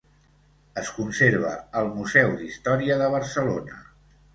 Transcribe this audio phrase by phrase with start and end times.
[0.83, 1.53] Es conserva
[1.83, 3.83] al Museu d'Història de Barcelona.